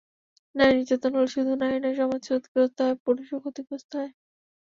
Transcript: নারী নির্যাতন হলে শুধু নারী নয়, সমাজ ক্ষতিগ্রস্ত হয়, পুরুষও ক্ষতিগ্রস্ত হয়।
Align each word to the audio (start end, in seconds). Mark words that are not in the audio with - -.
নারী 0.55 0.73
নির্যাতন 0.77 1.11
হলে 1.15 1.29
শুধু 1.35 1.51
নারী 1.61 1.77
নয়, 1.79 1.97
সমাজ 1.99 2.21
ক্ষতিগ্রস্ত 2.25 2.77
হয়, 2.81 2.97
পুরুষও 3.03 3.37
ক্ষতিগ্রস্ত 3.43 3.91
হয়। 3.99 4.11